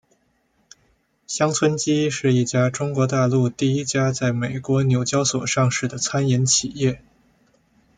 [1.27, 7.03] 乡村基是一家中国大陆第一家在美国纽交所上市的餐饮企业。